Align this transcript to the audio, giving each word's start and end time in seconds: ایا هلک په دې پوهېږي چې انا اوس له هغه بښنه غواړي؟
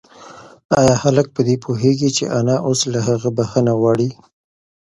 ایا 0.79 0.95
هلک 1.03 1.27
په 1.35 1.41
دې 1.47 1.55
پوهېږي 1.65 2.09
چې 2.17 2.23
انا 2.39 2.55
اوس 2.67 2.81
له 2.93 2.99
هغه 3.07 3.29
بښنه 3.37 3.73
غواړي؟ 3.79 4.09